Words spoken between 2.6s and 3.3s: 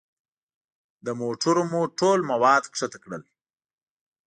ښکته کړل.